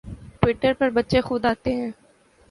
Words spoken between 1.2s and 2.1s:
خود آتے ہیں